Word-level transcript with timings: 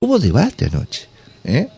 Hubo 0.00 0.20
debate 0.20 0.66
anoche, 0.66 1.08
¿eh? 1.42 1.68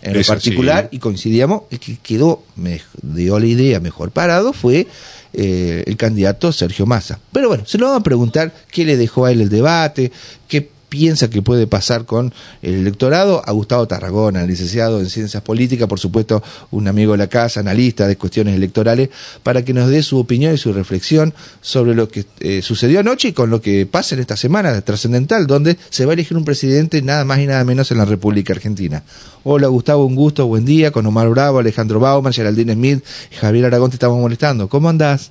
En 0.00 0.14
lo 0.14 0.24
particular, 0.24 0.88
y 0.90 0.98
coincidíamos, 0.98 1.64
el 1.70 1.78
que 1.78 1.98
quedó, 1.98 2.42
me 2.56 2.80
dio 3.02 3.38
la 3.38 3.44
idea 3.44 3.78
mejor 3.78 4.10
parado, 4.10 4.54
fue 4.54 4.86
eh, 5.34 5.84
el 5.86 5.96
candidato 5.98 6.50
Sergio 6.50 6.86
Massa. 6.86 7.20
Pero 7.30 7.48
bueno, 7.48 7.66
se 7.66 7.76
lo 7.76 7.88
vamos 7.88 8.00
a 8.00 8.04
preguntar 8.04 8.54
qué 8.70 8.86
le 8.86 8.96
dejó 8.96 9.26
a 9.26 9.32
él 9.32 9.42
el 9.42 9.50
debate, 9.50 10.10
qué 10.48 10.70
piensa 10.88 11.30
que 11.30 11.42
puede 11.42 11.66
pasar 11.66 12.04
con 12.04 12.32
el 12.62 12.74
electorado 12.74 13.42
a 13.44 13.52
Gustavo 13.52 13.86
Tarragona, 13.86 14.44
licenciado 14.44 15.00
en 15.00 15.08
Ciencias 15.08 15.42
Políticas, 15.42 15.88
por 15.88 15.98
supuesto, 15.98 16.42
un 16.70 16.88
amigo 16.88 17.12
de 17.12 17.18
la 17.18 17.26
casa, 17.26 17.60
analista 17.60 18.06
de 18.06 18.16
cuestiones 18.16 18.54
electorales, 18.54 19.10
para 19.42 19.64
que 19.64 19.74
nos 19.74 19.90
dé 19.90 20.02
su 20.02 20.18
opinión 20.18 20.54
y 20.54 20.58
su 20.58 20.72
reflexión 20.72 21.34
sobre 21.60 21.94
lo 21.94 22.08
que 22.08 22.24
eh, 22.40 22.62
sucedió 22.62 23.00
anoche 23.00 23.28
y 23.28 23.32
con 23.32 23.50
lo 23.50 23.60
que 23.60 23.86
pasa 23.86 24.14
en 24.14 24.20
esta 24.20 24.36
semana 24.36 24.80
trascendental, 24.80 25.46
donde 25.46 25.76
se 25.90 26.06
va 26.06 26.12
a 26.12 26.14
elegir 26.14 26.36
un 26.36 26.44
presidente 26.44 27.02
nada 27.02 27.24
más 27.24 27.38
y 27.38 27.46
nada 27.46 27.64
menos 27.64 27.90
en 27.90 27.98
la 27.98 28.04
República 28.04 28.52
Argentina. 28.52 29.02
Hola 29.44 29.68
Gustavo, 29.68 30.04
un 30.04 30.14
gusto, 30.14 30.46
buen 30.46 30.64
día, 30.64 30.90
con 30.90 31.06
Omar 31.06 31.28
Bravo, 31.30 31.58
Alejandro 31.58 32.00
Bauman, 32.00 32.32
Geraldine 32.32 32.74
Smith, 32.74 33.04
Javier 33.40 33.66
Aragón 33.66 33.90
te 33.90 33.96
estamos 33.96 34.18
molestando. 34.18 34.68
¿Cómo 34.68 34.88
andás? 34.88 35.30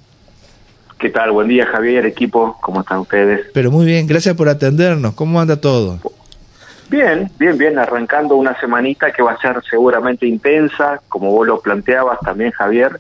¿Qué 1.00 1.12
tal? 1.12 1.32
Buen 1.32 1.48
día, 1.48 1.68
Javier, 1.68 2.08
equipo. 2.08 2.58
¿Cómo 2.60 2.82
están 2.82 3.00
ustedes? 3.00 3.48
Pero 3.54 3.70
muy 3.70 3.86
bien, 3.86 4.08
gracias 4.08 4.36
por 4.36 4.50
atendernos. 4.50 5.14
¿Cómo 5.14 5.40
anda 5.40 5.62
todo? 5.62 6.00
Bien, 6.90 7.30
bien, 7.38 7.56
bien. 7.56 7.78
Arrancando 7.78 8.36
una 8.36 8.60
semanita 8.60 9.12
que 9.12 9.22
va 9.22 9.34
a 9.34 9.38
ser 9.38 9.62
seguramente 9.70 10.26
intensa, 10.26 11.00
como 11.08 11.32
vos 11.32 11.46
lo 11.46 11.60
planteabas 11.60 12.20
también, 12.22 12.52
Javier. 12.52 13.00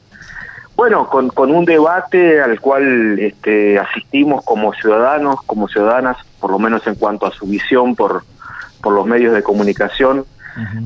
Bueno, 0.76 1.10
con, 1.10 1.30
con 1.30 1.52
un 1.52 1.66
debate 1.66 2.40
al 2.40 2.60
cual 2.60 3.18
este, 3.18 3.80
asistimos 3.80 4.46
como 4.46 4.74
ciudadanos, 4.74 5.42
como 5.48 5.68
ciudadanas, 5.68 6.18
por 6.40 6.52
lo 6.52 6.60
menos 6.60 6.86
en 6.86 6.94
cuanto 6.94 7.26
a 7.26 7.32
su 7.32 7.48
visión 7.48 7.96
por, 7.96 8.24
por 8.80 8.94
los 8.94 9.08
medios 9.08 9.34
de 9.34 9.42
comunicación. 9.42 10.26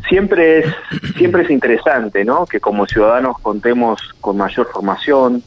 Siempre 0.09 0.59
es 0.59 0.65
siempre 1.15 1.43
es 1.43 1.49
interesante, 1.49 2.25
¿no? 2.25 2.45
Que 2.45 2.59
como 2.59 2.85
ciudadanos 2.85 3.39
contemos 3.39 4.01
con 4.19 4.35
mayor 4.35 4.67
formación, 4.69 5.43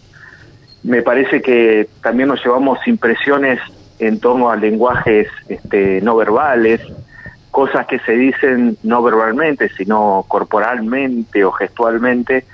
me 0.84 1.02
parece 1.02 1.40
que 1.40 1.88
también 2.02 2.28
nos 2.28 2.44
llevamos 2.44 2.78
impresiones 2.86 3.58
en 3.98 4.20
torno 4.20 4.50
a 4.50 4.56
lenguajes 4.56 5.28
este, 5.48 6.00
no 6.02 6.14
verbales, 6.14 6.80
cosas 7.50 7.86
que 7.86 7.98
se 8.00 8.12
dicen 8.12 8.76
no 8.82 9.02
verbalmente, 9.02 9.70
sino 9.70 10.24
corporalmente 10.28 11.44
o 11.44 11.52
gestualmente. 11.52 12.44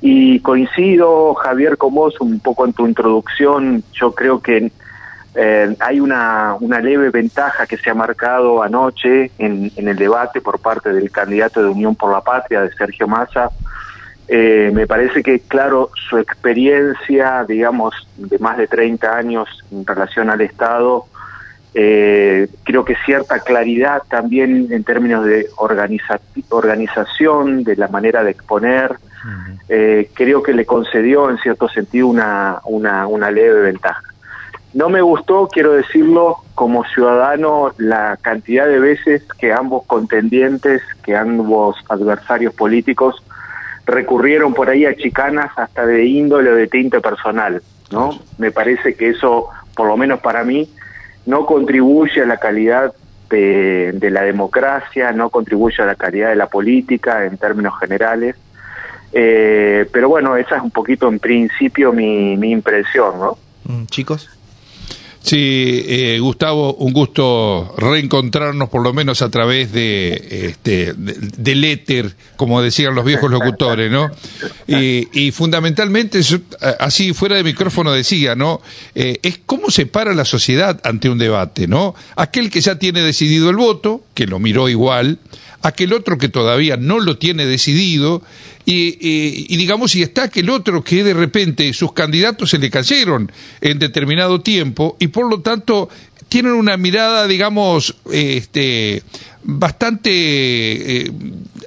Y 0.00 0.38
coincido, 0.40 1.34
Javier, 1.34 1.76
con 1.76 1.94
vos 1.94 2.20
un 2.20 2.38
poco 2.38 2.64
en 2.64 2.74
tu 2.74 2.86
introducción. 2.86 3.82
Yo 3.92 4.14
creo 4.14 4.40
que 4.40 4.70
eh, 5.34 5.76
hay 5.80 5.98
una, 5.98 6.54
una 6.60 6.78
leve 6.78 7.10
ventaja 7.10 7.66
que 7.66 7.76
se 7.76 7.90
ha 7.90 7.94
marcado 7.94 8.62
anoche 8.62 9.32
en, 9.38 9.72
en 9.74 9.88
el 9.88 9.96
debate 9.96 10.40
por 10.40 10.60
parte 10.60 10.92
del 10.92 11.10
candidato 11.10 11.60
de 11.60 11.70
Unión 11.70 11.96
por 11.96 12.12
la 12.12 12.20
Patria, 12.20 12.60
de 12.60 12.72
Sergio 12.74 13.08
Massa, 13.08 13.50
eh, 14.28 14.70
me 14.72 14.86
parece 14.86 15.22
que, 15.22 15.40
claro, 15.40 15.90
su 16.08 16.18
experiencia, 16.18 17.44
digamos, 17.46 17.94
de 18.16 18.38
más 18.38 18.56
de 18.56 18.66
30 18.66 19.14
años 19.14 19.48
en 19.70 19.86
relación 19.86 20.30
al 20.30 20.40
Estado, 20.40 21.04
eh, 21.74 22.48
creo 22.62 22.84
que 22.84 22.96
cierta 23.04 23.40
claridad 23.40 24.02
también 24.08 24.68
en 24.70 24.84
términos 24.84 25.26
de 25.26 25.48
organización, 25.56 27.64
de 27.64 27.76
la 27.76 27.88
manera 27.88 28.24
de 28.24 28.30
exponer, 28.30 28.96
eh, 29.68 30.10
creo 30.12 30.42
que 30.42 30.52
le 30.52 30.66
concedió 30.66 31.30
en 31.30 31.38
cierto 31.38 31.68
sentido 31.68 32.08
una, 32.08 32.60
una, 32.64 33.06
una 33.06 33.30
leve 33.30 33.62
ventaja. 33.62 34.02
No 34.72 34.88
me 34.88 35.02
gustó, 35.02 35.48
quiero 35.48 35.72
decirlo, 35.72 36.38
como 36.54 36.84
ciudadano, 36.84 37.72
la 37.78 38.18
cantidad 38.20 38.66
de 38.66 38.78
veces 38.78 39.22
que 39.38 39.52
ambos 39.52 39.84
contendientes, 39.86 40.82
que 41.04 41.16
ambos 41.16 41.76
adversarios 41.88 42.54
políticos 42.54 43.22
recurrieron 43.86 44.54
por 44.54 44.70
ahí 44.70 44.86
a 44.86 44.96
chicanas 44.96 45.50
hasta 45.56 45.86
de 45.86 46.04
índole 46.04 46.50
o 46.50 46.54
de 46.54 46.66
tinte 46.66 47.00
personal, 47.00 47.62
¿no? 47.90 48.18
Me 48.38 48.50
parece 48.50 48.94
que 48.94 49.10
eso, 49.10 49.48
por 49.76 49.86
lo 49.86 49.96
menos 49.96 50.20
para 50.20 50.44
mí, 50.44 50.70
no 51.26 51.46
contribuye 51.46 52.22
a 52.22 52.26
la 52.26 52.38
calidad 52.38 52.94
de, 53.30 54.10
la 54.10 54.22
democracia, 54.22 55.12
no 55.12 55.30
contribuye 55.30 55.82
a 55.82 55.86
la 55.86 55.96
calidad 55.96 56.28
de 56.30 56.36
la 56.36 56.46
política 56.46 57.24
en 57.24 57.36
términos 57.36 57.74
generales. 57.80 58.36
Eh, 59.12 59.88
pero 59.92 60.08
bueno, 60.08 60.36
esa 60.36 60.56
es 60.56 60.62
un 60.62 60.70
poquito 60.70 61.08
en 61.08 61.18
principio 61.18 61.92
mi, 61.92 62.36
mi 62.36 62.50
impresión, 62.50 63.18
¿no? 63.18 63.38
Mm, 63.64 63.86
chicos. 63.86 64.33
Sí, 65.24 65.82
eh, 65.88 66.18
Gustavo, 66.20 66.74
un 66.74 66.92
gusto 66.92 67.74
reencontrarnos 67.78 68.68
por 68.68 68.82
lo 68.82 68.92
menos 68.92 69.22
a 69.22 69.30
través 69.30 69.72
de 69.72 70.48
este 70.48 70.92
del 70.94 71.64
éter, 71.64 72.14
como 72.36 72.60
decían 72.60 72.94
los 72.94 73.06
viejos 73.06 73.30
locutores, 73.30 73.90
¿no? 73.90 74.10
Y, 74.66 75.30
fundamentalmente, 75.30 76.20
así 76.78 77.14
fuera 77.14 77.36
de 77.36 77.42
micrófono 77.42 77.92
decía, 77.92 78.34
¿no? 78.34 78.60
Eh, 78.94 79.18
es 79.22 79.40
cómo 79.46 79.70
se 79.70 79.86
para 79.86 80.12
la 80.12 80.26
sociedad 80.26 80.78
ante 80.84 81.08
un 81.08 81.16
debate, 81.16 81.68
¿no? 81.68 81.94
Aquel 82.16 82.50
que 82.50 82.60
ya 82.60 82.78
tiene 82.78 83.00
decidido 83.00 83.48
el 83.48 83.56
voto, 83.56 84.04
que 84.12 84.26
lo 84.26 84.38
miró 84.38 84.68
igual, 84.68 85.18
aquel 85.64 85.94
otro 85.94 86.18
que 86.18 86.28
todavía 86.28 86.76
no 86.76 87.00
lo 87.00 87.16
tiene 87.16 87.46
decidido, 87.46 88.22
y, 88.66 89.56
digamos, 89.56 89.94
y 89.94 90.02
está 90.02 90.24
aquel 90.24 90.50
otro 90.50 90.82
que 90.84 91.04
de 91.04 91.14
repente 91.14 91.72
sus 91.72 91.92
candidatos 91.92 92.50
se 92.50 92.58
le 92.58 92.70
cayeron 92.70 93.30
en 93.60 93.78
determinado 93.78 94.40
tiempo 94.40 94.96
y 94.98 95.08
por 95.08 95.28
lo 95.28 95.40
tanto 95.40 95.88
tienen 96.28 96.52
una 96.52 96.76
mirada, 96.76 97.26
digamos, 97.26 97.96
este, 98.10 99.02
bastante, 99.42 100.10
eh, 100.10 101.12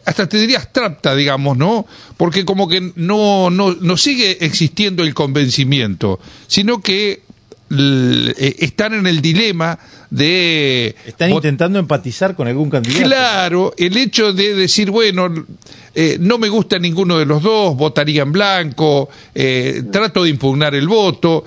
hasta 0.06 0.28
te 0.28 0.40
diría 0.40 0.58
abstracta, 0.58 1.16
digamos, 1.16 1.58
¿no? 1.58 1.86
Porque 2.18 2.46
como 2.46 2.68
que 2.68 2.92
no, 2.96 3.50
no, 3.50 3.76
no 3.76 3.98
sigue 3.98 4.44
existiendo 4.44 5.04
el 5.04 5.14
convencimiento, 5.14 6.20
sino 6.48 6.82
que 6.82 7.22
eh, 7.70 8.56
están 8.60 8.94
en 8.94 9.08
el 9.08 9.22
dilema 9.22 9.78
de... 10.10 10.96
Están 11.06 11.32
intentando 11.32 11.80
empatizar 11.80 12.36
con 12.36 12.48
algún 12.48 12.70
candidato. 12.70 13.04
Claro, 13.06 13.74
el 13.78 13.98
hecho 13.98 14.34
de 14.34 14.54
decir, 14.54 14.92
bueno, 14.92 15.34
eh, 15.96 16.18
no 16.20 16.38
me 16.38 16.50
gusta 16.50 16.80
ninguno 16.80 17.18
de 17.18 17.26
los 17.26 17.42
dos, 17.44 17.76
votaría 17.76 18.24
en 18.24 18.32
blanco, 18.32 19.10
eh, 19.36 19.84
trato 19.92 20.24
de 20.24 20.30
impugnar 20.30 20.76
el 20.76 20.88
voto. 20.88 21.44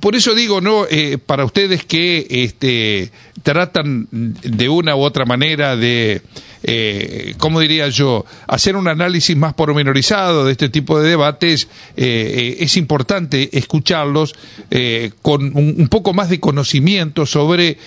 por 0.00 0.16
eso 0.16 0.34
digo, 0.34 0.60
¿no? 0.60 0.86
para 1.26 1.44
ustedes 1.44 1.84
que 1.84 2.26
este, 2.28 3.10
tratan 3.42 4.08
de 4.10 4.68
una 4.68 4.96
u 4.96 5.00
otra 5.00 5.24
manera 5.24 5.76
de 5.76 6.22
eh, 6.62 7.34
¿cómo 7.38 7.60
diría 7.60 7.88
yo?, 7.88 8.24
hacer 8.46 8.76
un 8.76 8.88
análisis 8.88 9.36
más 9.36 9.54
pormenorizado 9.54 10.44
de 10.44 10.52
este 10.52 10.68
tipo 10.68 11.00
de 11.00 11.08
debates, 11.08 11.68
eh, 11.96 12.56
eh, 12.56 12.56
es 12.60 12.76
importante 12.76 13.56
escucharlos 13.56 14.34
eh, 14.70 15.12
con 15.22 15.56
un, 15.56 15.88
poco 15.88 16.12
más 16.12 16.28
de 16.28 16.40
conocimiento 16.40 17.26
sobre 17.26 17.78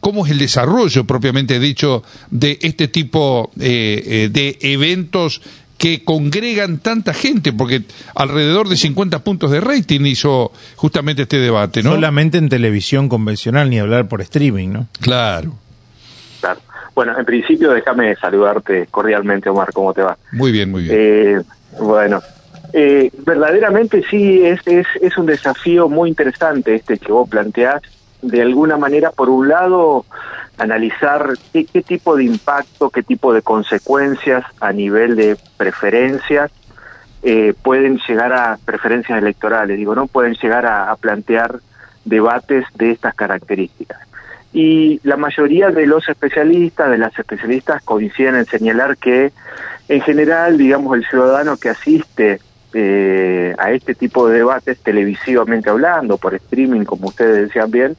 cómo 0.00 0.24
es 0.24 0.32
el 0.32 0.38
desarrollo 0.38 1.04
propiamente 1.04 1.58
dicho 1.58 2.02
de 2.30 2.58
este 2.62 2.88
tipo 2.88 3.50
de 3.56 4.56
eventos 4.60 5.42
que 5.82 6.04
congregan 6.04 6.78
tanta 6.78 7.12
gente, 7.12 7.52
porque 7.52 7.82
alrededor 8.14 8.68
de 8.68 8.76
50 8.76 9.18
puntos 9.24 9.50
de 9.50 9.60
rating 9.60 10.02
hizo 10.02 10.52
justamente 10.76 11.22
este 11.22 11.38
debate, 11.38 11.82
¿no? 11.82 11.94
Solamente 11.94 12.38
en 12.38 12.48
televisión 12.48 13.08
convencional, 13.08 13.68
ni 13.68 13.80
hablar 13.80 14.06
por 14.06 14.20
streaming, 14.20 14.68
¿no? 14.68 14.86
Claro. 15.00 15.54
Bueno, 16.94 17.18
en 17.18 17.24
principio 17.24 17.72
déjame 17.72 18.14
saludarte 18.14 18.86
cordialmente, 18.92 19.48
Omar, 19.48 19.72
¿cómo 19.72 19.92
te 19.92 20.02
va? 20.02 20.16
Muy 20.30 20.52
bien, 20.52 20.70
muy 20.70 20.84
bien. 20.84 20.96
Eh, 20.96 21.42
bueno, 21.80 22.22
eh, 22.72 23.10
verdaderamente 23.26 24.04
sí, 24.08 24.40
es, 24.44 24.60
es, 24.66 24.86
es 25.00 25.18
un 25.18 25.26
desafío 25.26 25.88
muy 25.88 26.10
interesante 26.10 26.76
este 26.76 26.96
que 26.96 27.10
vos 27.10 27.28
planteás. 27.28 27.82
De 28.22 28.40
alguna 28.40 28.76
manera, 28.76 29.10
por 29.10 29.28
un 29.28 29.48
lado, 29.48 30.06
analizar 30.58 31.34
qué, 31.52 31.82
tipo 31.82 32.16
de 32.16 32.24
impacto, 32.24 32.90
qué 32.90 33.02
tipo 33.02 33.34
de 33.34 33.42
consecuencias 33.42 34.44
a 34.60 34.72
nivel 34.72 35.16
de 35.16 35.36
preferencias 35.56 36.50
eh, 37.22 37.54
pueden 37.62 37.98
llegar 38.08 38.32
a 38.32 38.58
preferencias 38.64 39.18
electorales, 39.18 39.76
digo, 39.76 39.94
no 39.94 40.06
pueden 40.06 40.34
llegar 40.34 40.66
a 40.66 40.94
plantear 40.96 41.60
debates 42.04 42.64
de 42.74 42.92
estas 42.92 43.14
características. 43.14 43.98
Y 44.52 45.00
la 45.02 45.16
mayoría 45.16 45.70
de 45.70 45.86
los 45.86 46.08
especialistas, 46.08 46.90
de 46.90 46.98
las 46.98 47.18
especialistas, 47.18 47.82
coinciden 47.82 48.36
en 48.36 48.44
señalar 48.44 48.98
que 48.98 49.32
en 49.88 50.00
general, 50.02 50.58
digamos, 50.58 50.94
el 50.96 51.06
ciudadano 51.06 51.56
que 51.56 51.70
asiste 51.70 52.40
eh, 52.74 53.54
a 53.58 53.72
este 53.72 53.94
tipo 53.94 54.28
de 54.28 54.38
debates 54.38 54.78
televisivamente 54.80 55.70
hablando, 55.70 56.18
por 56.18 56.34
streaming, 56.34 56.84
como 56.84 57.08
ustedes 57.08 57.48
decían 57.48 57.70
bien, 57.70 57.96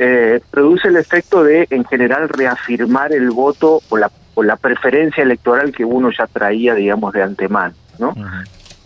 eh, 0.00 0.40
produce 0.50 0.88
el 0.88 0.96
efecto 0.96 1.42
de, 1.42 1.66
en 1.70 1.84
general, 1.84 2.28
reafirmar 2.28 3.12
el 3.12 3.30
voto 3.30 3.82
o 3.88 3.96
la, 3.96 4.10
o 4.34 4.44
la 4.44 4.54
preferencia 4.54 5.24
electoral 5.24 5.72
que 5.72 5.84
uno 5.84 6.10
ya 6.16 6.28
traía, 6.28 6.74
digamos, 6.74 7.12
de 7.12 7.22
antemano, 7.24 7.74
¿no? 7.98 8.14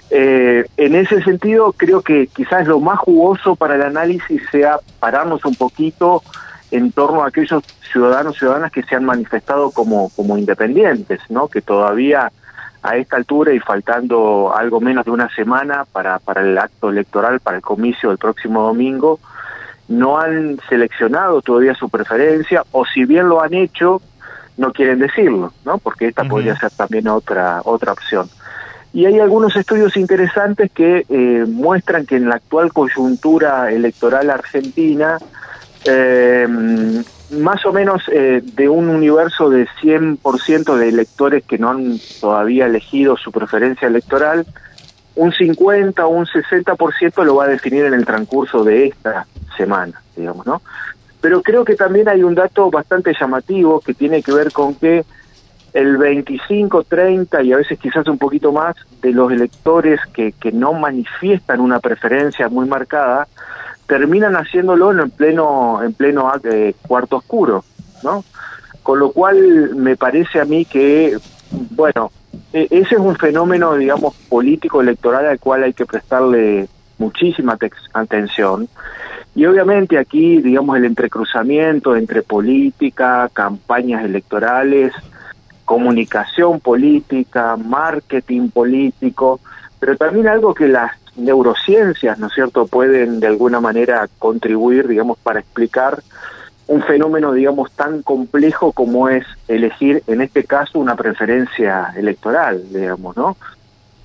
Eh, 0.08 0.64
en 0.78 0.94
ese 0.94 1.22
sentido, 1.22 1.72
creo 1.72 2.00
que 2.00 2.28
quizás 2.28 2.66
lo 2.66 2.80
más 2.80 2.98
jugoso 2.98 3.56
para 3.56 3.74
el 3.74 3.82
análisis 3.82 4.42
sea 4.50 4.78
pararnos 5.00 5.44
un 5.44 5.54
poquito 5.54 6.22
en 6.70 6.92
torno 6.92 7.22
a 7.22 7.28
aquellos 7.28 7.62
ciudadanos 7.92 8.36
y 8.36 8.38
ciudadanas 8.38 8.72
que 8.72 8.82
se 8.82 8.94
han 8.94 9.04
manifestado 9.04 9.70
como, 9.70 10.08
como 10.16 10.38
independientes, 10.38 11.20
¿no? 11.28 11.48
Que 11.48 11.60
todavía 11.60 12.32
a 12.82 12.96
esta 12.96 13.16
altura 13.16 13.52
y 13.52 13.60
faltando 13.60 14.52
algo 14.56 14.80
menos 14.80 15.04
de 15.04 15.10
una 15.10 15.28
semana 15.34 15.84
para, 15.92 16.18
para 16.18 16.40
el 16.40 16.56
acto 16.56 16.88
electoral, 16.88 17.40
para 17.40 17.58
el 17.58 17.62
comicio 17.62 18.08
del 18.08 18.18
próximo 18.18 18.62
domingo, 18.62 19.20
no 19.92 20.18
han 20.18 20.58
seleccionado 20.68 21.42
todavía 21.42 21.74
su 21.74 21.88
preferencia 21.88 22.64
o 22.72 22.84
si 22.86 23.04
bien 23.04 23.28
lo 23.28 23.42
han 23.42 23.54
hecho, 23.54 24.00
no 24.56 24.72
quieren 24.72 24.98
decirlo, 24.98 25.52
¿no? 25.64 25.78
Porque 25.78 26.08
esta 26.08 26.24
podría 26.24 26.56
ser 26.56 26.70
también 26.70 27.08
otra 27.08 27.60
otra 27.64 27.92
opción. 27.92 28.28
Y 28.94 29.06
hay 29.06 29.18
algunos 29.20 29.56
estudios 29.56 29.96
interesantes 29.96 30.70
que 30.70 31.06
eh, 31.08 31.44
muestran 31.48 32.04
que 32.04 32.16
en 32.16 32.28
la 32.28 32.36
actual 32.36 32.72
coyuntura 32.72 33.70
electoral 33.70 34.28
argentina, 34.28 35.18
eh, 35.86 36.46
más 37.30 37.64
o 37.64 37.72
menos 37.72 38.02
eh, 38.12 38.42
de 38.44 38.68
un 38.68 38.90
universo 38.90 39.48
de 39.48 39.66
100% 39.82 40.76
de 40.76 40.88
electores 40.90 41.44
que 41.44 41.56
no 41.56 41.70
han 41.70 41.98
todavía 42.20 42.66
elegido 42.66 43.16
su 43.16 43.32
preferencia 43.32 43.88
electoral, 43.88 44.46
un 45.14 45.32
50 45.32 46.06
o 46.06 46.08
un 46.08 46.26
60% 46.26 47.24
lo 47.24 47.36
va 47.36 47.44
a 47.44 47.48
definir 47.48 47.84
en 47.84 47.94
el 47.94 48.04
transcurso 48.04 48.64
de 48.64 48.86
esta 48.86 49.26
semana, 49.56 50.00
digamos, 50.16 50.46
¿no? 50.46 50.62
Pero 51.20 51.42
creo 51.42 51.64
que 51.64 51.76
también 51.76 52.08
hay 52.08 52.22
un 52.22 52.34
dato 52.34 52.70
bastante 52.70 53.14
llamativo 53.18 53.80
que 53.80 53.94
tiene 53.94 54.22
que 54.22 54.32
ver 54.32 54.52
con 54.52 54.74
que 54.74 55.04
el 55.72 55.96
25, 55.96 56.84
30 56.84 57.42
y 57.42 57.52
a 57.52 57.56
veces 57.56 57.78
quizás 57.78 58.06
un 58.08 58.18
poquito 58.18 58.52
más 58.52 58.76
de 59.00 59.12
los 59.12 59.32
electores 59.32 60.00
que, 60.12 60.32
que 60.32 60.52
no 60.52 60.72
manifiestan 60.74 61.60
una 61.60 61.80
preferencia 61.80 62.48
muy 62.48 62.66
marcada 62.66 63.26
terminan 63.86 64.34
haciéndolo 64.34 64.90
en 64.92 65.10
pleno 65.10 65.82
en 65.82 65.92
pleno 65.92 66.32
eh, 66.44 66.74
cuarto 66.86 67.16
oscuro, 67.16 67.64
¿no? 68.02 68.24
Con 68.82 68.98
lo 68.98 69.12
cual 69.12 69.74
me 69.76 69.96
parece 69.96 70.40
a 70.40 70.44
mí 70.44 70.64
que 70.64 71.16
bueno, 71.70 72.10
ese 72.52 72.94
es 72.94 73.00
un 73.00 73.16
fenómeno 73.16 73.74
digamos 73.74 74.14
político 74.28 74.80
electoral 74.80 75.26
al 75.26 75.38
cual 75.38 75.64
hay 75.64 75.72
que 75.72 75.86
prestarle 75.86 76.68
muchísima 76.98 77.58
atención. 77.94 78.68
Y 79.34 79.46
obviamente 79.46 79.98
aquí, 79.98 80.42
digamos, 80.42 80.76
el 80.76 80.84
entrecruzamiento 80.84 81.96
entre 81.96 82.22
política, 82.22 83.30
campañas 83.32 84.04
electorales, 84.04 84.92
comunicación 85.64 86.60
política, 86.60 87.56
marketing 87.56 88.50
político, 88.50 89.40
pero 89.80 89.96
también 89.96 90.28
algo 90.28 90.54
que 90.54 90.68
las 90.68 90.92
neurociencias, 91.16 92.18
¿no 92.18 92.26
es 92.26 92.34
cierto?, 92.34 92.66
pueden 92.66 93.20
de 93.20 93.26
alguna 93.26 93.60
manera 93.60 94.08
contribuir, 94.18 94.86
digamos, 94.86 95.18
para 95.18 95.40
explicar 95.40 96.02
un 96.72 96.82
fenómeno, 96.82 97.32
digamos, 97.32 97.70
tan 97.72 98.02
complejo 98.02 98.72
como 98.72 99.10
es 99.10 99.26
elegir, 99.46 100.02
en 100.06 100.22
este 100.22 100.44
caso, 100.44 100.78
una 100.78 100.96
preferencia 100.96 101.92
electoral, 101.94 102.62
digamos, 102.72 103.14
¿no? 103.14 103.36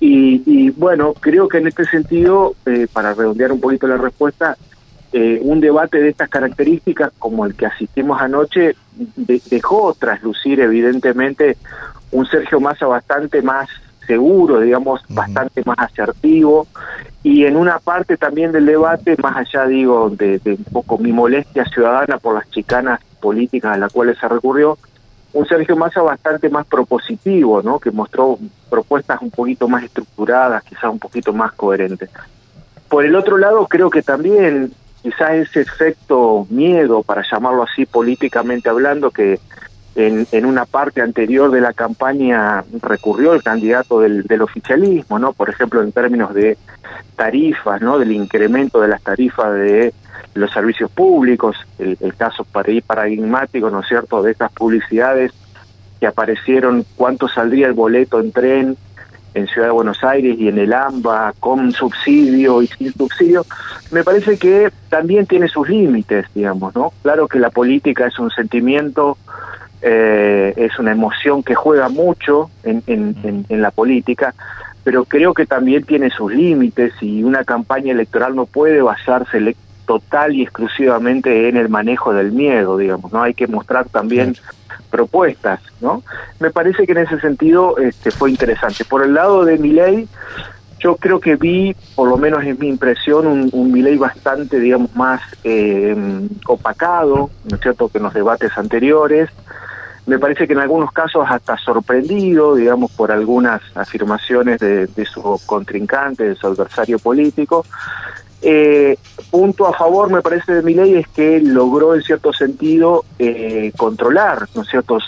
Y, 0.00 0.70
bueno, 0.72 1.14
creo 1.14 1.48
que 1.48 1.58
en 1.58 1.68
este 1.68 1.86
sentido, 1.86 2.54
eh, 2.66 2.86
para 2.92 3.14
redondear 3.14 3.52
un 3.52 3.60
poquito 3.60 3.88
la 3.88 3.96
respuesta, 3.96 4.56
eh, 5.14 5.40
un 5.42 5.60
debate 5.60 5.98
de 5.98 6.10
estas 6.10 6.28
características, 6.28 7.10
como 7.18 7.46
el 7.46 7.54
que 7.54 7.64
asistimos 7.64 8.20
anoche, 8.20 8.76
dejó 9.16 9.94
traslucir 9.98 10.60
evidentemente 10.60 11.56
un 12.12 12.26
Sergio 12.26 12.60
Massa 12.60 12.86
bastante 12.86 13.40
más 13.40 13.68
seguro, 14.08 14.58
digamos, 14.60 15.02
bastante 15.10 15.62
más 15.64 15.78
asertivo, 15.78 16.66
y 17.22 17.44
en 17.44 17.56
una 17.56 17.78
parte 17.78 18.16
también 18.16 18.50
del 18.50 18.66
debate, 18.66 19.16
más 19.22 19.36
allá, 19.36 19.66
digo, 19.66 20.10
de, 20.10 20.40
de, 20.40 20.54
un 20.54 20.64
poco 20.64 20.98
mi 20.98 21.12
molestia 21.12 21.64
ciudadana 21.66 22.18
por 22.18 22.34
las 22.34 22.50
chicanas 22.50 23.00
políticas 23.20 23.74
a 23.74 23.78
las 23.78 23.92
cuales 23.92 24.18
se 24.18 24.26
recurrió, 24.26 24.78
un 25.34 25.46
Sergio 25.46 25.76
Massa 25.76 26.00
bastante 26.00 26.48
más 26.48 26.66
propositivo, 26.66 27.62
¿no? 27.62 27.78
Que 27.78 27.90
mostró 27.90 28.38
propuestas 28.70 29.20
un 29.20 29.30
poquito 29.30 29.68
más 29.68 29.84
estructuradas, 29.84 30.64
quizás 30.64 30.90
un 30.90 30.98
poquito 30.98 31.32
más 31.32 31.52
coherentes. 31.52 32.10
Por 32.88 33.04
el 33.04 33.14
otro 33.14 33.36
lado, 33.36 33.66
creo 33.66 33.90
que 33.90 34.02
también 34.02 34.72
quizás 35.02 35.32
ese 35.32 35.60
efecto 35.60 36.46
miedo, 36.48 37.02
para 37.02 37.22
llamarlo 37.30 37.62
así 37.62 37.84
políticamente 37.84 38.68
hablando, 38.68 39.10
que 39.10 39.38
en, 39.98 40.28
en 40.30 40.46
una 40.46 40.64
parte 40.64 41.02
anterior 41.02 41.50
de 41.50 41.60
la 41.60 41.72
campaña 41.72 42.62
recurrió 42.82 43.34
el 43.34 43.42
candidato 43.42 43.98
del, 43.98 44.40
oficialismo, 44.40 45.18
¿no? 45.18 45.32
Por 45.32 45.50
ejemplo, 45.50 45.82
en 45.82 45.90
términos 45.90 46.32
de 46.34 46.56
tarifas, 47.16 47.82
¿no? 47.82 47.98
Del 47.98 48.12
incremento 48.12 48.80
de 48.80 48.86
las 48.86 49.02
tarifas 49.02 49.52
de 49.54 49.92
los 50.34 50.52
servicios 50.52 50.88
públicos, 50.88 51.56
el, 51.80 51.98
el 52.00 52.14
caso 52.14 52.44
paradigmático, 52.44 53.70
¿no 53.70 53.82
cierto?, 53.82 54.22
de 54.22 54.30
estas 54.30 54.52
publicidades 54.52 55.32
que 55.98 56.06
aparecieron, 56.06 56.86
cuánto 56.94 57.26
saldría 57.26 57.66
el 57.66 57.72
boleto 57.72 58.20
en 58.20 58.30
tren 58.30 58.76
en 59.34 59.48
Ciudad 59.48 59.66
de 59.66 59.72
Buenos 59.72 60.02
Aires 60.04 60.36
y 60.38 60.46
en 60.46 60.58
el 60.58 60.72
AMBA, 60.72 61.34
con 61.40 61.72
subsidio 61.72 62.62
y 62.62 62.68
sin 62.68 62.92
subsidio, 62.92 63.44
me 63.90 64.04
parece 64.04 64.38
que 64.38 64.70
también 64.88 65.26
tiene 65.26 65.48
sus 65.48 65.68
límites, 65.68 66.26
digamos, 66.34 66.74
¿no? 66.76 66.92
Claro 67.02 67.26
que 67.26 67.40
la 67.40 67.50
política 67.50 68.06
es 68.06 68.18
un 68.18 68.30
sentimiento, 68.30 69.18
eh, 69.82 70.54
es 70.56 70.78
una 70.78 70.92
emoción 70.92 71.42
que 71.42 71.54
juega 71.54 71.88
mucho 71.88 72.50
en, 72.62 72.82
en, 72.86 73.46
en 73.48 73.62
la 73.62 73.70
política, 73.70 74.34
pero 74.84 75.04
creo 75.04 75.34
que 75.34 75.46
también 75.46 75.84
tiene 75.84 76.10
sus 76.10 76.32
límites 76.32 76.94
y 77.00 77.22
una 77.22 77.44
campaña 77.44 77.92
electoral 77.92 78.34
no 78.34 78.46
puede 78.46 78.80
basarse 78.80 79.54
total 79.86 80.34
y 80.34 80.42
exclusivamente 80.42 81.48
en 81.48 81.56
el 81.56 81.68
manejo 81.68 82.12
del 82.12 82.32
miedo, 82.32 82.76
digamos, 82.76 83.12
¿no? 83.12 83.22
Hay 83.22 83.34
que 83.34 83.46
mostrar 83.46 83.88
también 83.88 84.36
propuestas, 84.90 85.60
¿no? 85.80 86.02
Me 86.40 86.50
parece 86.50 86.86
que 86.86 86.92
en 86.92 86.98
ese 86.98 87.18
sentido 87.20 87.78
este, 87.78 88.10
fue 88.10 88.30
interesante. 88.30 88.84
Por 88.84 89.02
el 89.02 89.14
lado 89.14 89.44
de 89.44 89.58
mi 89.58 89.70
ley, 89.70 90.08
yo 90.78 90.96
creo 90.96 91.20
que 91.20 91.36
vi, 91.36 91.74
por 91.94 92.08
lo 92.08 92.16
menos 92.18 92.44
es 92.44 92.58
mi 92.58 92.68
impresión, 92.68 93.26
un, 93.26 93.48
un 93.52 93.82
ley 93.82 93.96
bastante, 93.96 94.60
digamos, 94.60 94.94
más 94.94 95.20
eh, 95.42 95.96
opacado, 96.46 97.30
¿no 97.50 97.56
es 97.56 97.60
cierto?, 97.60 97.88
que 97.88 97.98
en 97.98 98.04
los 98.04 98.14
debates 98.14 98.56
anteriores. 98.56 99.30
Me 100.08 100.18
parece 100.18 100.46
que 100.46 100.54
en 100.54 100.60
algunos 100.60 100.90
casos 100.90 101.26
hasta 101.28 101.58
sorprendido, 101.58 102.54
digamos, 102.54 102.90
por 102.92 103.12
algunas 103.12 103.60
afirmaciones 103.74 104.58
de, 104.58 104.86
de 104.86 105.04
su 105.04 105.38
contrincante, 105.44 106.30
de 106.30 106.34
su 106.34 106.46
adversario 106.46 106.98
político. 106.98 107.66
Eh, 108.40 108.96
punto 109.30 109.66
a 109.66 109.74
favor, 109.74 110.10
me 110.10 110.22
parece, 110.22 110.54
de 110.54 110.62
mi 110.62 110.72
ley 110.72 110.94
es 110.94 111.08
que 111.08 111.40
logró 111.40 111.94
en 111.94 112.00
cierto 112.00 112.32
sentido 112.32 113.04
eh, 113.18 113.70
controlar 113.76 114.48
ciertos, 114.70 115.04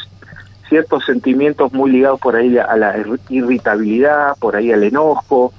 ciertos 0.68 1.06
sentimientos 1.06 1.72
muy 1.72 1.92
ligados 1.92 2.20
por 2.20 2.36
ahí 2.36 2.58
a 2.58 2.76
la 2.76 2.94
irritabilidad, 3.30 4.36
por 4.38 4.54
ahí 4.54 4.70
al 4.70 4.84
enojo, 4.84 5.54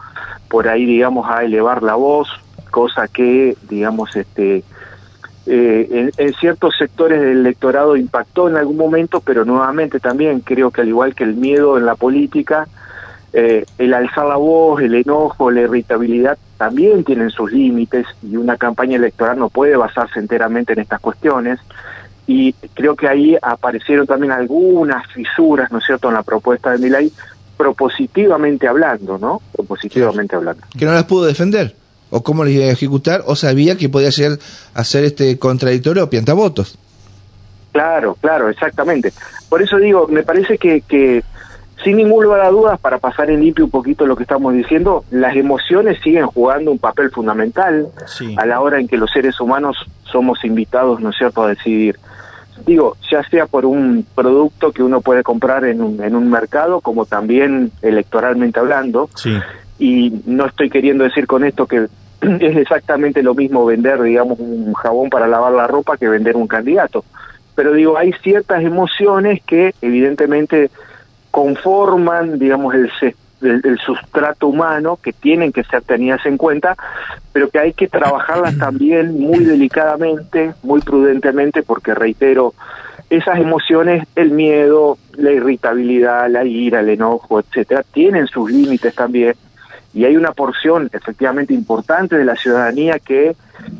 por 0.49 0.67
ahí, 0.67 0.85
digamos, 0.85 1.27
a 1.27 1.43
elevar 1.43 1.81
la 1.81 1.95
voz, 1.95 2.29
cosa 2.69 3.07
que, 3.07 3.57
digamos, 3.67 4.15
este 4.15 4.63
eh, 5.47 5.87
en, 5.89 6.11
en, 6.17 6.33
ciertos 6.35 6.75
sectores 6.77 7.19
del 7.19 7.39
electorado 7.39 7.95
impactó 7.95 8.47
en 8.47 8.57
algún 8.57 8.77
momento, 8.77 9.21
pero 9.21 9.43
nuevamente 9.43 9.99
también 9.99 10.41
creo 10.41 10.71
que 10.71 10.81
al 10.81 10.87
igual 10.87 11.15
que 11.15 11.23
el 11.23 11.35
miedo 11.35 11.77
en 11.77 11.85
la 11.85 11.95
política, 11.95 12.67
eh, 13.33 13.65
el 13.77 13.93
alzar 13.93 14.25
la 14.25 14.35
voz, 14.35 14.81
el 14.81 14.93
enojo, 14.93 15.51
la 15.51 15.61
irritabilidad 15.61 16.37
también 16.57 17.03
tienen 17.05 17.29
sus 17.29 17.51
límites 17.51 18.05
y 18.21 18.35
una 18.35 18.57
campaña 18.57 18.97
electoral 18.97 19.39
no 19.39 19.49
puede 19.49 19.77
basarse 19.77 20.19
enteramente 20.19 20.73
en 20.73 20.79
estas 20.79 20.99
cuestiones. 20.99 21.59
Y 22.27 22.53
creo 22.73 22.95
que 22.95 23.07
ahí 23.07 23.37
aparecieron 23.41 24.05
también 24.05 24.31
algunas 24.31 25.07
fisuras, 25.11 25.71
¿no 25.71 25.79
es 25.79 25.85
cierto?, 25.85 26.09
en 26.09 26.15
la 26.15 26.23
propuesta 26.23 26.71
de 26.71 26.77
Milay, 26.77 27.11
propositivamente 27.57 28.67
hablando, 28.67 29.17
¿no? 29.17 29.41
Propositivamente 29.51 30.35
hablando. 30.35 30.61
Que 30.77 30.85
no 30.85 30.93
las 30.93 31.05
pudo 31.05 31.25
defender, 31.25 31.75
o 32.11 32.21
cómo 32.21 32.43
las 32.43 32.53
iba 32.53 32.65
a 32.65 32.71
ejecutar, 32.71 33.23
o 33.25 33.35
sabía 33.35 33.77
que 33.77 33.89
podía 33.89 34.11
ser, 34.11 34.37
hacer 34.75 35.03
este 35.05 35.39
contradictorio 35.39 36.03
o 36.03 36.09
piantavotos. 36.09 36.77
Claro, 37.71 38.15
claro, 38.21 38.49
exactamente. 38.49 39.11
Por 39.49 39.61
eso 39.61 39.77
digo, 39.77 40.07
me 40.07 40.23
parece 40.23 40.57
que, 40.57 40.81
que 40.81 41.23
sin 41.83 41.97
ningún 41.97 42.25
lugar 42.25 42.41
a 42.41 42.49
dudas, 42.49 42.79
para 42.79 42.99
pasar 42.99 43.29
en 43.31 43.41
limpio 43.41 43.65
un 43.65 43.71
poquito 43.71 44.05
lo 44.05 44.15
que 44.15 44.23
estamos 44.23 44.53
diciendo, 44.53 45.03
las 45.09 45.35
emociones 45.35 45.99
siguen 46.03 46.27
jugando 46.27 46.71
un 46.71 46.79
papel 46.79 47.09
fundamental 47.11 47.87
sí. 48.05 48.35
a 48.37 48.45
la 48.45 48.59
hora 48.61 48.79
en 48.79 48.87
que 48.87 48.97
los 48.97 49.09
seres 49.09 49.39
humanos 49.39 49.77
somos 50.03 50.43
invitados, 50.43 50.99
¿no 50.99 51.09
es 51.09 51.17
cierto?, 51.17 51.43
a 51.43 51.49
decidir. 51.49 51.97
Digo, 52.65 52.97
ya 53.09 53.23
sea 53.23 53.47
por 53.47 53.65
un 53.65 54.05
producto 54.13 54.71
que 54.71 54.83
uno 54.83 55.01
puede 55.01 55.23
comprar 55.23 55.65
en 55.65 55.81
un, 55.81 56.03
en 56.03 56.15
un 56.15 56.29
mercado, 56.29 56.81
como 56.81 57.05
también 57.05 57.71
electoralmente 57.81 58.59
hablando. 58.59 59.09
Sí. 59.15 59.35
Y 59.79 60.21
no 60.27 60.45
estoy 60.45 60.69
queriendo 60.69 61.03
decir 61.03 61.25
con 61.25 61.43
esto 61.43 61.65
que 61.65 61.87
es 62.39 62.57
exactamente 62.57 63.23
lo 63.23 63.33
mismo 63.33 63.65
vender, 63.65 64.01
digamos, 64.01 64.39
un 64.39 64.73
jabón 64.73 65.09
para 65.09 65.27
lavar 65.27 65.53
la 65.53 65.67
ropa 65.67 65.97
que 65.97 66.07
vender 66.07 66.35
un 66.35 66.47
candidato. 66.47 67.03
Pero 67.55 67.73
digo, 67.73 67.97
hay 67.97 68.13
ciertas 68.23 68.63
emociones 68.63 69.41
que 69.43 69.73
evidentemente 69.81 70.69
conforman, 71.31 72.39
digamos, 72.39 72.75
el 72.75 72.91
del, 73.41 73.79
sustrato 73.79 74.47
humano 74.47 74.99
que 75.01 75.13
tienen 75.13 75.51
que 75.51 75.63
ser 75.63 75.81
tenidas 75.81 76.23
en 76.25 76.37
cuenta, 76.37 76.75
pero 77.33 77.49
que 77.49 77.59
hay 77.59 77.73
que 77.73 77.87
trabajarlas 77.87 78.57
también 78.59 79.19
muy 79.19 79.39
delicadamente, 79.39 80.53
muy 80.63 80.81
prudentemente, 80.81 81.63
porque 81.63 81.95
reitero, 81.95 82.53
esas 83.09 83.39
emociones, 83.39 84.07
el 84.15 84.31
miedo, 84.31 84.97
la 85.17 85.31
irritabilidad, 85.31 86.29
la 86.29 86.45
ira, 86.45 86.79
el 86.79 86.89
enojo, 86.89 87.39
etcétera, 87.39 87.83
tienen 87.91 88.27
sus 88.27 88.49
límites 88.49 88.95
también 88.95 89.35
y 89.93 90.05
hay 90.05 90.15
una 90.15 90.31
porción 90.31 90.89
efectivamente 90.91 91.53
importante 91.53 92.17
de 92.17 92.25
la 92.25 92.35
ciudadanía 92.35 92.99
que 92.99 93.35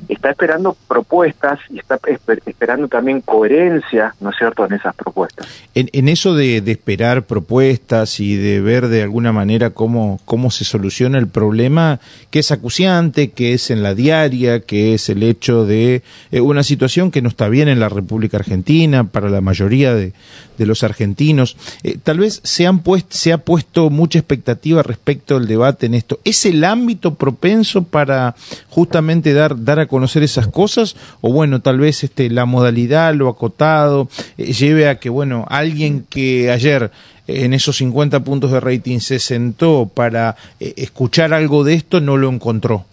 está 0.09 0.31
esperando 0.31 0.75
propuestas 0.87 1.59
y 1.69 1.79
está 1.79 1.99
esperando 2.45 2.87
también 2.87 3.21
coherencia, 3.21 4.13
¿no 4.19 4.29
es 4.29 4.35
cierto?, 4.37 4.65
en 4.65 4.73
esas 4.73 4.93
propuestas. 4.95 5.47
En, 5.73 6.09
eso 6.09 6.35
de, 6.35 6.57
esperar 6.57 7.23
propuestas 7.23 8.19
y 8.19 8.35
de 8.35 8.61
ver 8.61 8.87
de 8.87 9.03
alguna 9.03 9.31
manera 9.31 9.69
cómo, 9.71 10.19
cómo 10.25 10.51
se 10.51 10.65
soluciona 10.65 11.17
el 11.17 11.27
problema, 11.27 11.99
que 12.29 12.39
es 12.39 12.51
acuciante, 12.51 13.31
que 13.31 13.53
es 13.53 13.71
en 13.71 13.83
la 13.83 13.95
diaria, 13.95 14.59
que 14.59 14.93
es 14.93 15.09
el 15.09 15.23
hecho 15.23 15.65
de 15.65 16.03
eh, 16.31 16.41
una 16.41 16.63
situación 16.63 17.09
que 17.09 17.21
no 17.21 17.29
está 17.29 17.47
bien 17.47 17.69
en 17.69 17.79
la 17.79 17.89
República 17.89 18.37
Argentina 18.37 19.05
para 19.05 19.29
la 19.29 19.41
mayoría 19.41 19.95
de, 19.95 20.13
los 20.57 20.83
argentinos. 20.83 21.57
Eh, 21.81 21.97
tal 22.03 22.19
vez 22.19 22.39
se, 22.43 22.67
han 22.67 22.83
se 23.09 23.33
ha 23.33 23.39
puesto 23.39 23.89
mucha 23.89 24.19
expectativa 24.19 24.83
respecto 24.83 25.37
al 25.37 25.47
debate 25.47 25.87
en 25.87 25.95
esto. 25.95 26.19
¿Es 26.23 26.45
el 26.45 26.63
ámbito 26.63 27.15
propenso 27.15 27.81
para 27.81 28.35
justamente 28.69 29.33
dar 29.33 29.63
dar 29.63 29.70
a 29.79 29.87
conocer 29.87 30.23
esas 30.23 30.47
cosas 30.47 30.95
o 31.21 31.31
bueno, 31.31 31.61
tal 31.61 31.79
vez 31.79 32.03
este 32.03 32.29
la 32.29 32.45
modalidad, 32.45 33.13
lo 33.13 33.29
acotado 33.29 34.07
eh, 34.37 34.53
lleve 34.53 34.87
a 34.87 34.99
que 34.99 35.09
bueno, 35.09 35.45
alguien 35.49 36.05
que 36.09 36.51
ayer 36.51 36.91
eh, 37.27 37.45
en 37.45 37.53
esos 37.53 37.77
50 37.77 38.21
puntos 38.21 38.51
de 38.51 38.59
rating 38.59 38.99
se 38.99 39.19
sentó 39.19 39.89
para 39.93 40.35
eh, 40.59 40.73
escuchar 40.77 41.33
algo 41.33 41.63
de 41.63 41.73
esto 41.73 41.99
no 41.99 42.17
lo 42.17 42.29
encontró. 42.29 42.85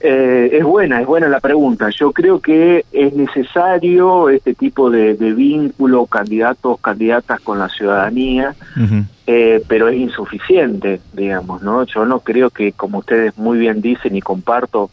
es 0.00 0.62
buena, 0.62 1.00
es 1.00 1.06
buena 1.06 1.28
la 1.28 1.40
pregunta. 1.40 1.90
Yo 1.90 2.12
creo 2.12 2.38
que 2.38 2.84
es 2.92 3.12
necesario 3.14 4.28
este 4.28 4.54
tipo 4.54 4.88
de, 4.88 5.14
vínculo, 5.14 6.06
candidatos, 6.06 6.78
candidatas 6.80 7.40
con 7.40 7.58
la 7.58 7.68
ciudadanía, 7.68 8.54
pero 9.68 9.88
es 9.88 9.96
insuficiente, 9.96 11.00
digamos, 11.12 11.62
¿no? 11.62 11.84
Yo 11.86 12.04
no 12.06 12.20
creo 12.20 12.50
que, 12.50 12.72
como 12.72 12.98
ustedes 12.98 13.36
muy 13.36 13.58
bien 13.58 13.80
dicen 13.80 14.14
y 14.14 14.20
comparto, 14.20 14.90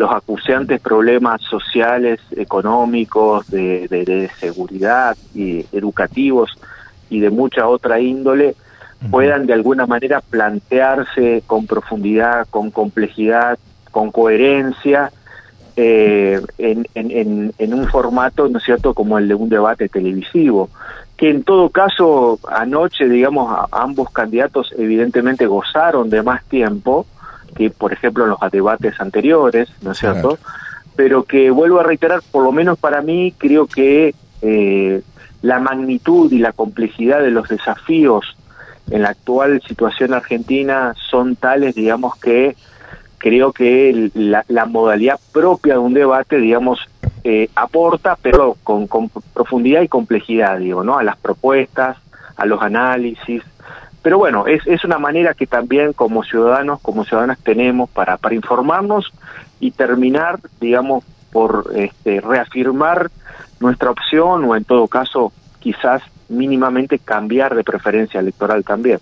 los 0.00 0.10
acuciantes 0.10 0.80
problemas 0.80 1.42
sociales, 1.42 2.20
económicos, 2.34 3.50
de, 3.50 4.30
seguridad 4.40 5.14
y 5.34 5.66
educativos 5.72 6.58
y 7.10 7.20
de 7.20 7.28
mucha 7.28 7.68
otra 7.68 8.00
índole 8.00 8.54
puedan 9.10 9.44
de 9.46 9.52
alguna 9.52 9.84
manera 9.84 10.22
plantearse 10.22 11.42
con 11.46 11.66
profundidad, 11.66 12.46
con 12.48 12.70
complejidad, 12.70 13.58
con 13.90 14.10
coherencia 14.10 15.12
eh, 15.76 16.40
en, 16.56 16.86
en, 16.94 17.52
en, 17.58 17.74
un 17.74 17.86
formato, 17.86 18.48
¿no 18.48 18.56
es 18.56 18.64
cierto?, 18.64 18.94
como 18.94 19.18
el 19.18 19.28
de 19.28 19.34
un 19.34 19.50
debate 19.50 19.90
televisivo, 19.90 20.70
que 21.18 21.28
en 21.28 21.42
todo 21.42 21.68
caso 21.68 22.38
anoche, 22.50 23.06
digamos, 23.06 23.54
ambos 23.70 24.10
candidatos 24.10 24.72
evidentemente 24.78 25.46
gozaron 25.46 26.08
de 26.08 26.22
más 26.22 26.42
tiempo, 26.44 27.06
que, 27.60 27.68
por 27.68 27.92
ejemplo, 27.92 28.24
en 28.24 28.30
los 28.30 28.50
debates 28.50 28.98
anteriores, 29.02 29.68
¿no 29.82 29.92
es 29.92 29.98
cierto? 29.98 30.38
Pero 30.96 31.24
que, 31.24 31.50
vuelvo 31.50 31.78
a 31.78 31.82
reiterar, 31.82 32.22
por 32.30 32.42
lo 32.42 32.52
menos 32.52 32.78
para 32.78 33.02
mí, 33.02 33.34
creo 33.36 33.66
que 33.66 34.14
eh, 34.40 35.02
la 35.42 35.58
magnitud 35.58 36.32
y 36.32 36.38
la 36.38 36.52
complejidad 36.52 37.20
de 37.20 37.30
los 37.30 37.50
desafíos 37.50 38.34
en 38.90 39.02
la 39.02 39.10
actual 39.10 39.60
situación 39.68 40.14
argentina 40.14 40.94
son 41.10 41.36
tales, 41.36 41.74
digamos, 41.74 42.16
que 42.16 42.56
creo 43.18 43.52
que 43.52 44.10
la, 44.14 44.64
modalidad 44.64 45.20
propia 45.30 45.74
de 45.74 45.80
un 45.80 45.92
debate, 45.92 46.38
digamos, 46.38 46.80
eh, 47.24 47.50
aporta, 47.56 48.16
pero 48.22 48.56
con, 48.64 48.86
con, 48.86 49.10
profundidad 49.34 49.82
y 49.82 49.88
complejidad, 49.88 50.58
digo, 50.58 50.82
¿no? 50.82 50.96
A 50.96 51.02
las 51.02 51.18
propuestas, 51.18 51.98
a 52.36 52.46
los 52.46 52.62
análisis, 52.62 53.42
pero 54.02 54.18
bueno, 54.18 54.46
es, 54.46 54.66
es 54.66 54.84
una 54.84 54.98
manera 54.98 55.34
que 55.34 55.46
también 55.46 55.92
como 55.92 56.22
ciudadanos, 56.24 56.80
como 56.80 57.04
ciudadanas 57.04 57.38
tenemos 57.38 57.90
para, 57.90 58.16
para 58.16 58.34
informarnos 58.34 59.12
y 59.60 59.72
terminar, 59.72 60.40
digamos, 60.60 61.04
por 61.32 61.70
este, 61.76 62.20
reafirmar 62.20 63.10
nuestra 63.60 63.90
opción 63.90 64.44
o 64.44 64.56
en 64.56 64.64
todo 64.64 64.88
caso 64.88 65.32
quizás 65.60 66.02
mínimamente 66.28 66.98
cambiar 66.98 67.54
de 67.54 67.64
preferencia 67.64 68.20
electoral 68.20 68.64
también. 68.64 68.98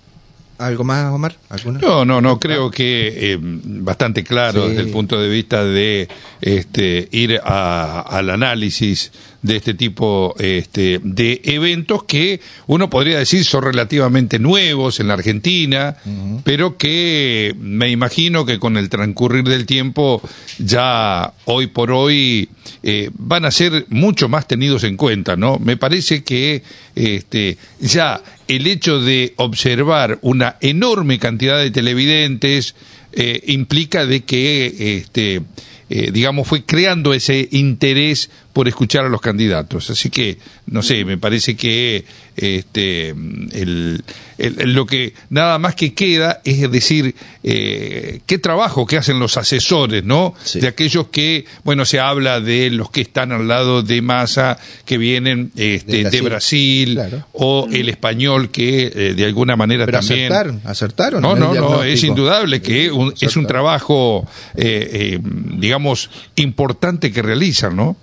¿Algo 0.58 0.82
más, 0.82 1.12
Omar? 1.12 1.36
No, 1.80 2.04
no, 2.04 2.20
no, 2.20 2.40
creo 2.40 2.68
que 2.68 3.32
eh, 3.32 3.38
bastante 3.40 4.24
claro 4.24 4.68
desde 4.68 4.80
el 4.82 4.90
punto 4.90 5.20
de 5.20 5.28
vista 5.28 5.64
de 5.64 6.08
este, 6.40 7.08
ir 7.12 7.40
al 7.44 8.28
análisis 8.28 9.12
de 9.48 9.56
este 9.56 9.72
tipo 9.72 10.34
este, 10.38 11.00
de 11.02 11.40
eventos 11.44 12.04
que 12.04 12.40
uno 12.66 12.90
podría 12.90 13.18
decir 13.18 13.46
son 13.46 13.64
relativamente 13.64 14.38
nuevos 14.38 15.00
en 15.00 15.08
la 15.08 15.14
Argentina, 15.14 15.96
pero 16.44 16.76
que 16.76 17.56
me 17.58 17.90
imagino 17.90 18.44
que 18.44 18.58
con 18.58 18.76
el 18.76 18.90
transcurrir 18.90 19.44
del 19.44 19.64
tiempo 19.64 20.20
ya 20.58 21.32
hoy 21.46 21.68
por 21.68 21.90
hoy 21.90 22.50
eh, 22.82 23.10
van 23.14 23.46
a 23.46 23.50
ser 23.50 23.86
mucho 23.88 24.28
más 24.28 24.46
tenidos 24.46 24.84
en 24.84 24.98
cuenta, 24.98 25.34
¿no? 25.34 25.58
Me 25.58 25.78
parece 25.78 26.22
que 26.22 26.62
este, 26.94 27.56
ya 27.80 28.22
el 28.48 28.66
hecho 28.66 29.00
de 29.00 29.32
observar 29.36 30.18
una 30.20 30.56
enorme 30.60 31.18
cantidad 31.18 31.58
de 31.58 31.70
televidentes 31.70 32.74
eh, 33.12 33.42
implica 33.46 34.04
de 34.04 34.24
que 34.24 34.98
este, 34.98 35.42
eh, 35.90 36.10
digamos, 36.12 36.46
fue 36.46 36.64
creando 36.64 37.14
ese 37.14 37.48
interés 37.50 38.30
por 38.58 38.66
escuchar 38.66 39.04
a 39.04 39.08
los 39.08 39.20
candidatos. 39.20 39.88
Así 39.88 40.10
que, 40.10 40.36
no 40.66 40.82
sé, 40.82 41.04
me 41.04 41.16
parece 41.16 41.54
que 41.54 42.04
este, 42.34 43.10
el, 43.10 44.02
lo 44.36 44.84
que 44.84 45.14
nada 45.30 45.60
más 45.60 45.76
que 45.76 45.94
queda 45.94 46.40
es 46.44 46.68
decir, 46.68 47.14
eh, 47.44 48.18
qué 48.26 48.38
trabajo 48.38 48.84
que 48.84 48.96
hacen 48.96 49.20
los 49.20 49.36
asesores, 49.36 50.02
¿no? 50.02 50.34
De 50.54 50.66
aquellos 50.66 51.06
que, 51.06 51.44
bueno, 51.62 51.84
se 51.84 52.00
habla 52.00 52.40
de 52.40 52.70
los 52.70 52.90
que 52.90 53.02
están 53.02 53.30
al 53.30 53.46
lado 53.46 53.84
de 53.84 54.02
Massa, 54.02 54.58
que 54.84 54.98
vienen 54.98 55.52
este, 55.54 56.10
de 56.10 56.20
Brasil, 56.20 57.00
o 57.34 57.68
el 57.70 57.88
español 57.88 58.50
que 58.50 58.86
eh, 58.92 59.14
de 59.14 59.24
alguna 59.24 59.54
manera 59.54 59.86
también... 59.86 60.32
Acertaron, 60.32 60.60
acertaron. 60.64 61.22
No, 61.22 61.36
no, 61.36 61.54
no, 61.54 61.84
es 61.84 62.02
indudable 62.02 62.60
que 62.60 62.90
es 63.20 63.36
un 63.36 63.46
trabajo, 63.46 64.26
eh, 64.56 65.20
digamos, 65.22 66.10
importante 66.34 67.12
que 67.12 67.22
realizan, 67.22 67.76
¿no? 67.76 67.96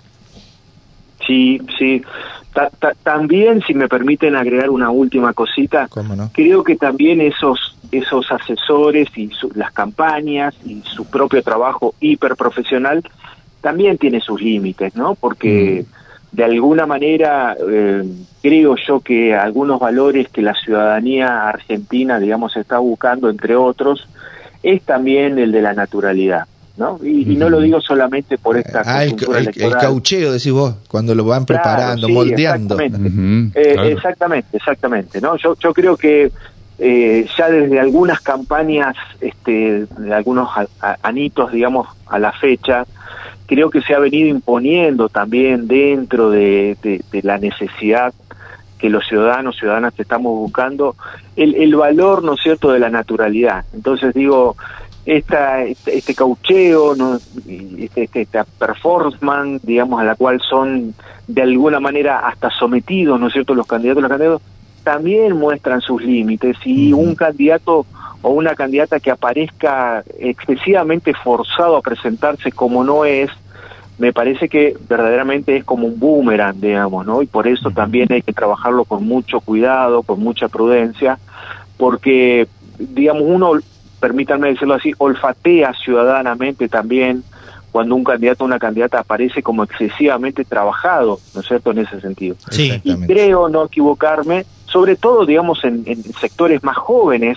Sí, 1.26 1.60
sí. 1.78 2.02
también, 3.02 3.62
si 3.66 3.74
me 3.74 3.88
permiten 3.88 4.36
agregar 4.36 4.70
una 4.70 4.90
última 4.90 5.32
cosita, 5.32 5.88
creo 6.32 6.64
que 6.64 6.76
también 6.76 7.20
esos 7.20 7.76
esos 7.92 8.30
asesores 8.32 9.08
y 9.16 9.30
las 9.54 9.72
campañas 9.72 10.54
y 10.64 10.82
su 10.82 11.04
propio 11.06 11.42
trabajo 11.42 11.94
hiperprofesional 12.00 13.02
también 13.60 13.98
tiene 13.98 14.20
sus 14.20 14.40
límites, 14.40 14.94
¿no? 14.96 15.14
Porque 15.14 15.84
mm. 15.84 16.36
de 16.36 16.44
alguna 16.44 16.86
manera 16.86 17.56
eh, 17.68 18.04
creo 18.42 18.76
yo 18.76 19.00
que 19.00 19.34
algunos 19.34 19.80
valores 19.80 20.28
que 20.28 20.42
la 20.42 20.54
ciudadanía 20.54 21.48
argentina, 21.48 22.18
digamos, 22.18 22.56
está 22.56 22.78
buscando, 22.78 23.28
entre 23.28 23.56
otros, 23.56 24.08
es 24.62 24.82
también 24.82 25.38
el 25.38 25.52
de 25.52 25.62
la 25.62 25.74
naturalidad. 25.74 26.46
¿No? 26.76 26.98
Y, 27.02 27.36
no 27.36 27.48
lo 27.48 27.60
digo 27.60 27.80
solamente 27.80 28.38
por 28.38 28.56
esta 28.56 28.82
ah, 28.84 29.04
el, 29.04 29.16
caucheo, 29.80 30.32
decís 30.32 30.52
vos, 30.52 30.74
cuando 30.88 31.14
lo 31.14 31.24
van 31.24 31.46
preparando, 31.46 32.08
moldeando. 32.08 32.78
Exactamente. 32.78 33.60
Eh, 33.60 33.92
exactamente, 33.92 34.56
exactamente, 34.56 35.20
¿no? 35.20 35.36
Yo, 35.36 35.56
yo 35.58 35.72
creo 35.72 35.96
que 35.96 36.30
eh, 36.78 37.26
ya 37.38 37.48
desde 37.48 37.80
algunas 37.80 38.20
campañas, 38.20 38.96
este, 39.20 39.86
de 39.86 40.14
algunos 40.14 40.50
anitos, 41.02 41.52
digamos, 41.52 41.88
a 42.06 42.18
la 42.18 42.32
fecha, 42.32 42.84
creo 43.46 43.70
que 43.70 43.80
se 43.80 43.94
ha 43.94 43.98
venido 43.98 44.28
imponiendo 44.28 45.08
también 45.08 45.68
dentro 45.68 46.30
de, 46.30 46.76
de, 46.82 47.22
la 47.22 47.38
necesidad 47.38 48.12
que 48.78 48.90
los 48.90 49.06
ciudadanos, 49.06 49.56
ciudadanas 49.56 49.94
estamos 49.98 50.32
buscando, 50.36 50.96
el, 51.34 51.54
el 51.54 51.74
valor, 51.74 52.22
¿no 52.22 52.34
es 52.34 52.40
cierto?, 52.42 52.72
de 52.72 52.78
la 52.78 52.90
naturalidad. 52.90 53.64
Entonces 53.72 54.12
digo, 54.12 54.56
esta, 55.06 55.62
este, 55.62 55.96
este 55.96 56.14
caucheo, 56.14 56.96
¿no? 56.96 57.16
este, 57.16 58.02
este, 58.02 58.22
esta 58.22 58.44
performance, 58.44 59.62
digamos, 59.64 60.00
a 60.00 60.04
la 60.04 60.16
cual 60.16 60.40
son 60.40 60.94
de 61.28 61.42
alguna 61.42 61.78
manera 61.78 62.26
hasta 62.26 62.50
sometidos, 62.50 63.18
¿no 63.18 63.28
es 63.28 63.32
cierto?, 63.32 63.54
los 63.54 63.66
candidatos, 63.66 64.02
los 64.02 64.10
candidatos, 64.10 64.42
también 64.82 65.36
muestran 65.36 65.80
sus 65.80 66.02
límites 66.02 66.56
y 66.64 66.92
un 66.92 67.14
candidato 67.14 67.86
o 68.22 68.30
una 68.30 68.54
candidata 68.54 68.98
que 68.98 69.10
aparezca 69.10 70.02
excesivamente 70.18 71.14
forzado 71.14 71.76
a 71.76 71.82
presentarse 71.82 72.50
como 72.50 72.82
no 72.82 73.04
es, 73.04 73.30
me 73.98 74.12
parece 74.12 74.48
que 74.48 74.76
verdaderamente 74.88 75.56
es 75.56 75.64
como 75.64 75.86
un 75.86 75.98
boomerang, 75.98 76.60
digamos, 76.60 77.06
¿no? 77.06 77.22
Y 77.22 77.26
por 77.26 77.46
eso 77.46 77.70
también 77.70 78.12
hay 78.12 78.22
que 78.22 78.32
trabajarlo 78.32 78.84
con 78.84 79.06
mucho 79.06 79.40
cuidado, 79.40 80.02
con 80.02 80.20
mucha 80.20 80.48
prudencia, 80.48 81.18
porque 81.76 82.46
digamos, 82.78 83.22
uno, 83.24 83.52
permítanme 84.00 84.48
decirlo 84.48 84.74
así, 84.74 84.92
olfatea 84.98 85.72
ciudadanamente 85.74 86.68
también 86.68 87.24
cuando 87.72 87.94
un 87.94 88.04
candidato 88.04 88.44
o 88.44 88.46
una 88.46 88.58
candidata 88.58 89.00
aparece 89.00 89.42
como 89.42 89.64
excesivamente 89.64 90.44
trabajado, 90.44 91.18
¿no 91.34 91.40
es 91.40 91.46
cierto?, 91.46 91.72
en 91.72 91.78
ese 91.78 92.00
sentido. 92.00 92.36
Sí. 92.50 92.72
Y 92.82 92.96
creo 93.06 93.48
no 93.48 93.66
equivocarme, 93.66 94.46
sobre 94.66 94.96
todo, 94.96 95.26
digamos, 95.26 95.62
en, 95.64 95.82
en 95.86 96.02
sectores 96.02 96.64
más 96.64 96.76
jóvenes, 96.76 97.36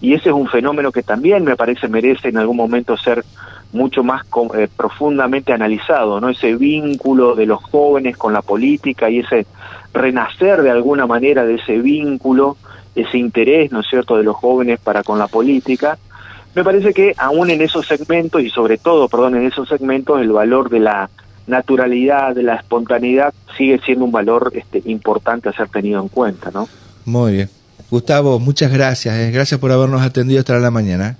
y 0.00 0.14
ese 0.14 0.28
es 0.30 0.34
un 0.34 0.48
fenómeno 0.48 0.92
que 0.92 1.02
también 1.02 1.44
me 1.44 1.56
parece 1.56 1.88
merece 1.88 2.28
en 2.28 2.38
algún 2.38 2.56
momento 2.56 2.96
ser 2.96 3.24
mucho 3.72 4.02
más 4.02 4.22
eh, 4.54 4.68
profundamente 4.76 5.52
analizado, 5.52 6.20
¿no? 6.20 6.28
Ese 6.28 6.54
vínculo 6.54 7.34
de 7.34 7.46
los 7.46 7.62
jóvenes 7.62 8.16
con 8.16 8.32
la 8.32 8.42
política 8.42 9.10
y 9.10 9.20
ese 9.20 9.46
renacer 9.92 10.62
de 10.62 10.70
alguna 10.70 11.06
manera 11.06 11.44
de 11.44 11.56
ese 11.56 11.78
vínculo, 11.78 12.56
ese 13.00 13.18
interés, 13.18 13.72
¿no 13.72 13.80
es 13.80 13.86
cierto?, 13.88 14.16
de 14.16 14.24
los 14.24 14.36
jóvenes 14.36 14.80
para 14.80 15.02
con 15.02 15.18
la 15.18 15.26
política. 15.26 15.98
Me 16.54 16.64
parece 16.64 16.92
que 16.92 17.14
aún 17.16 17.50
en 17.50 17.60
esos 17.60 17.86
segmentos 17.86 18.42
y 18.42 18.50
sobre 18.50 18.78
todo, 18.78 19.08
perdón, 19.08 19.36
en 19.36 19.46
esos 19.46 19.68
segmentos 19.68 20.20
el 20.20 20.32
valor 20.32 20.70
de 20.70 20.80
la 20.80 21.10
naturalidad, 21.46 22.34
de 22.34 22.42
la 22.42 22.56
espontaneidad 22.56 23.32
sigue 23.56 23.80
siendo 23.84 24.04
un 24.04 24.12
valor 24.12 24.52
este, 24.54 24.82
importante 24.86 25.48
a 25.48 25.52
ser 25.52 25.68
tenido 25.68 26.00
en 26.00 26.08
cuenta, 26.08 26.50
¿no? 26.52 26.68
Muy 27.04 27.32
bien. 27.32 27.50
Gustavo, 27.90 28.38
muchas 28.38 28.72
gracias. 28.72 29.14
Eh. 29.16 29.30
Gracias 29.30 29.58
por 29.58 29.72
habernos 29.72 30.02
atendido 30.02 30.40
hasta 30.40 30.58
la 30.58 30.70
mañana. 30.70 31.16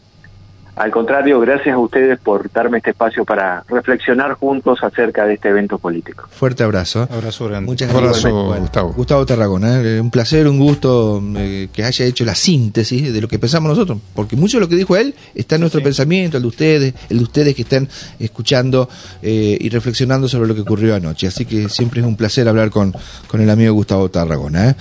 Al 0.79 0.93
contrario, 0.93 1.41
gracias 1.41 1.75
a 1.75 1.79
ustedes 1.79 2.21
por 2.21 2.51
darme 2.53 2.79
este 2.79 2.91
espacio 2.91 3.25
para 3.25 3.65
reflexionar 3.69 4.35
juntos 4.35 4.79
acerca 4.83 5.25
de 5.25 5.35
este 5.35 5.49
evento 5.49 5.79
político. 5.79 6.29
Fuerte 6.31 6.63
abrazo. 6.63 7.09
Abrazo 7.11 7.49
grande. 7.49 7.67
Muchas 7.67 7.93
gracias. 7.93 8.25
Abrazo, 8.27 8.61
Gustavo. 8.61 8.93
Gustavo 8.93 9.27
Tarragona, 9.27 9.81
eh, 9.83 10.01
un 10.01 10.11
placer, 10.11 10.47
un 10.47 10.59
gusto 10.59 11.21
eh, 11.37 11.69
que 11.73 11.83
haya 11.83 12.05
hecho 12.05 12.25
la 12.25 12.37
síntesis 12.37 13.13
de 13.13 13.21
lo 13.21 13.27
que 13.27 13.41
pensamos 13.41 13.69
nosotros, 13.69 13.99
porque 14.15 14.37
mucho 14.37 14.59
de 14.59 14.61
lo 14.63 14.69
que 14.69 14.77
dijo 14.77 14.97
él 14.97 15.15
está 15.35 15.57
en 15.57 15.63
nuestro 15.63 15.83
pensamiento, 15.83 16.37
el 16.37 16.45
de 16.45 16.49
ustedes, 16.49 16.95
el 17.11 17.19
de 17.19 17.25
ustedes 17.25 17.55
que 17.57 17.63
están 17.63 17.89
escuchando 18.21 18.89
eh, 19.21 19.59
y 19.61 19.69
reflexionando 19.71 20.29
sobre 20.29 20.47
lo 20.47 20.55
que 20.55 20.61
ocurrió 20.61 20.95
anoche. 20.95 21.27
Así 21.27 21.45
que 21.45 21.69
siempre 21.69 22.01
es 22.01 22.07
un 22.07 22.17
placer 22.17 22.49
hablar 22.49 22.71
con, 22.71 22.95
con 23.27 23.41
el 23.41 23.51
amigo 23.51 23.73
Gustavo 23.75 24.09
Tarragona. 24.11 24.77